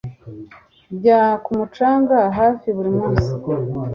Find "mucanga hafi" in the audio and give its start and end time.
1.57-2.67